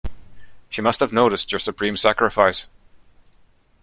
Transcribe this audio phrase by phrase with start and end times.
[0.67, 2.67] She must have noticed your supreme sacrifice.